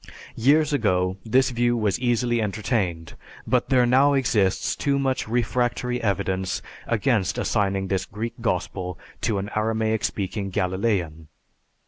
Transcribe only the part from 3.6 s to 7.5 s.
there now exists too much refractory evidence against